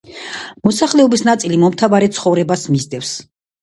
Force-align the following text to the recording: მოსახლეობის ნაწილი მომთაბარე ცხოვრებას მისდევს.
მოსახლეობის 0.67 1.25
ნაწილი 1.29 1.61
მომთაბარე 1.67 2.11
ცხოვრებას 2.19 2.69
მისდევს. 2.75 3.19